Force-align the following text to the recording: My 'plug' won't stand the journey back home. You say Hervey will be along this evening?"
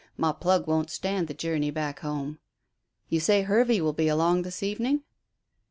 My 0.17 0.31
'plug' 0.31 0.65
won't 0.65 0.89
stand 0.89 1.27
the 1.27 1.35
journey 1.35 1.69
back 1.69 1.99
home. 1.99 2.39
You 3.09 3.19
say 3.19 3.43
Hervey 3.43 3.81
will 3.81 3.93
be 3.93 4.07
along 4.07 4.41
this 4.41 4.63
evening?" 4.63 5.03